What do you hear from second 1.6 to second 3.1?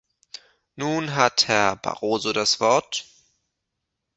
Barroso das Wort.